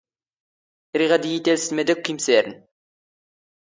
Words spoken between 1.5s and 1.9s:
ⵜⴰⵍⵙⴷ ⵎⴰⴷ